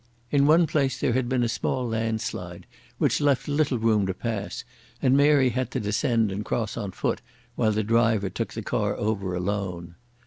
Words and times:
In 0.31 0.47
one 0.47 0.65
place 0.65 0.99
there 0.99 1.13
had 1.13 1.29
been 1.29 1.43
a 1.43 1.47
small 1.47 1.87
landslide 1.87 2.65
which 2.97 3.21
left 3.21 3.47
little 3.47 3.77
room 3.77 4.07
to 4.07 4.15
pass, 4.15 4.63
and 4.99 5.15
Mary 5.15 5.49
had 5.49 5.69
to 5.69 5.79
descend 5.79 6.31
and 6.31 6.43
cross 6.43 6.75
on 6.75 6.89
foot 6.91 7.21
while 7.53 7.71
the 7.71 7.83
driver 7.83 8.31
took 8.31 8.53
the 8.53 8.63
car 8.63 8.95
over 8.95 9.35
alone. 9.35 9.93